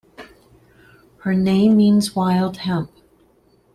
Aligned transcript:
Her 1.19 1.35
name 1.35 1.77
means 1.77 2.15
"wild 2.15 2.57
hemp". 2.57 2.89